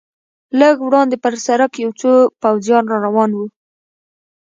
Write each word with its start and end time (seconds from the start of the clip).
لږ 0.59 0.75
وړاندې 0.87 1.15
پر 1.23 1.33
سړک 1.45 1.71
یو 1.83 1.91
څو 2.01 2.11
پوځیان 2.41 2.83
را 2.91 2.97
روان 3.05 3.29
و. 3.37 3.39